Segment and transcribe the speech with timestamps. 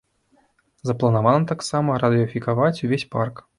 [0.91, 3.49] Запланавана таксама радыёфікаваць увесь парк.